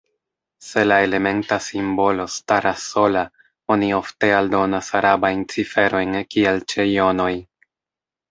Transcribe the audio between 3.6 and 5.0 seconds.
oni ofte aldonas